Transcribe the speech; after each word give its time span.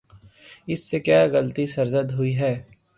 ان 0.67 0.75
سے 0.87 0.99
کیا 0.99 1.19
غلطی 1.33 1.65
سرزد 1.67 2.11
ہوئی 2.11 2.33
ہے؟ 2.37 2.53